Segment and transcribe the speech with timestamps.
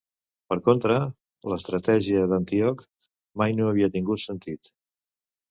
[0.51, 0.95] Per contra,
[1.53, 2.83] l'estratègia d'Antíoc
[3.43, 4.73] mai no havia tingut sentit.